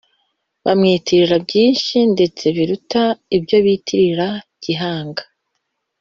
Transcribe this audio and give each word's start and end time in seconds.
bamwitirira 0.65 1.35
byinshi, 1.45 1.95
ndetse 2.13 2.43
biruta 2.55 3.03
ibyo 3.37 3.57
bitirira 3.65 4.27
gihanga. 4.63 5.23